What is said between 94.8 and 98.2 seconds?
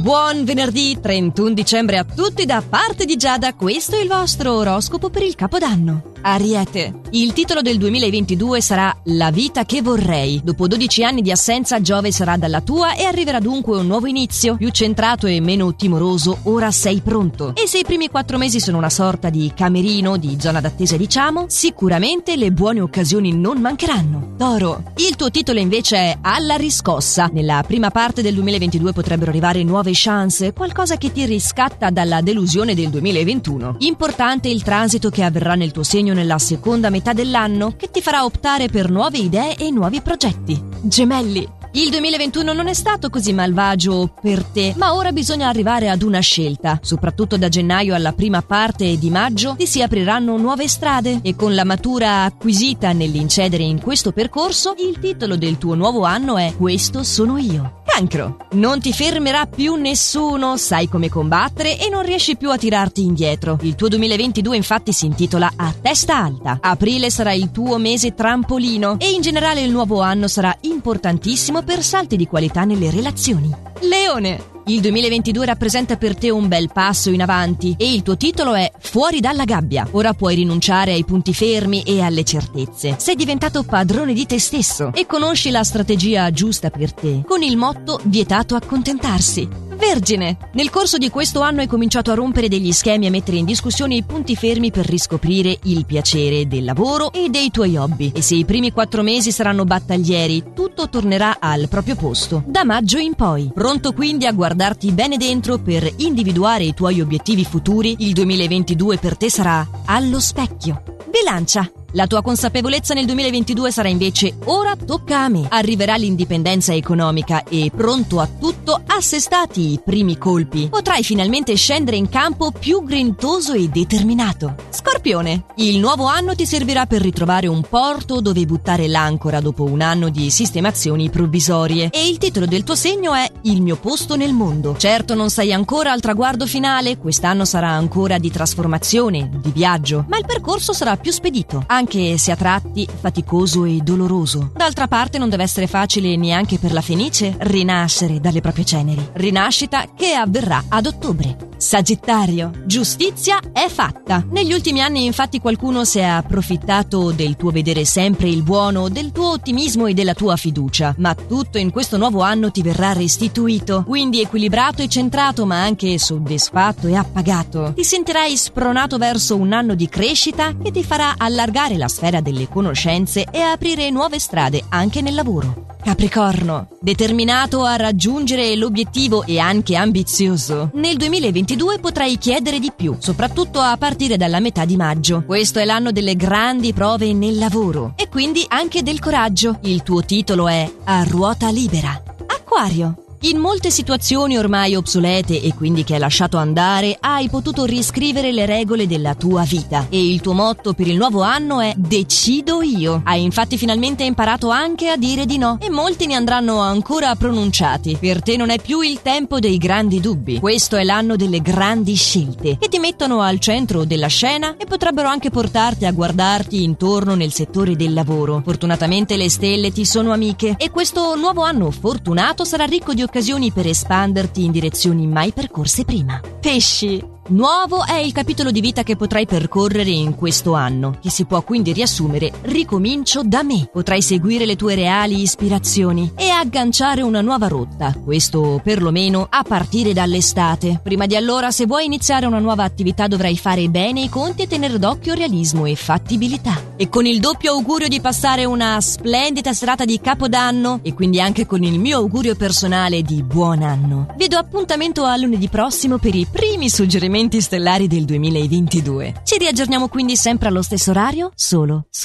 riscoprire il piacere del lavoro e dei tuoi hobby. E